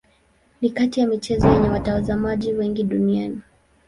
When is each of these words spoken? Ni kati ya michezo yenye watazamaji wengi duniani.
Ni 0.61 0.69
kati 0.69 0.99
ya 0.99 1.07
michezo 1.07 1.53
yenye 1.53 1.69
watazamaji 1.69 2.53
wengi 2.53 2.83
duniani. 2.83 3.41